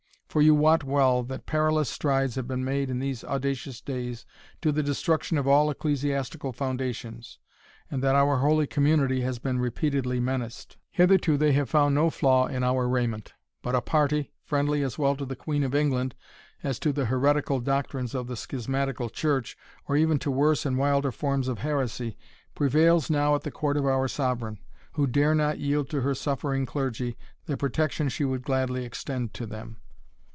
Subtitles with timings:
[0.31, 4.25] For you wot well, that perilous strides have been made in these audacious days,
[4.61, 7.37] to the destruction of all ecclesiastical foundations,
[7.89, 10.77] and that our holy community has been repeatedly menaced.
[10.89, 15.17] Hitherto they have found no flaw in our raiment; but a party, friendly as well
[15.17, 16.15] to the Queen of England,
[16.63, 19.57] as to the heretical doctrines of the schismatical church,
[19.89, 22.15] or even to worse and wilder forms of heresy,
[22.55, 24.59] prevails now at the court of our sovereign,
[24.93, 29.45] who dare not yield to her suffering clergy the protection she would gladly extend to
[29.45, 29.75] them."